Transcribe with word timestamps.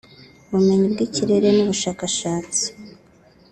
ubumenyi 0.49 0.87
bw’ikirere 0.93 1.47
n’ubushakashatsi 1.53 2.65